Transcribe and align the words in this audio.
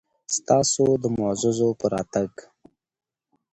ستاسو 0.35 0.83
معززو 1.15 1.69
په 1.79 1.85
راتګ 1.93 2.31